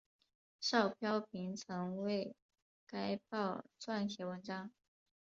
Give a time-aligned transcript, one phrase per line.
[0.59, 2.35] 邵飘萍曾为
[2.87, 4.71] 该报撰写文章。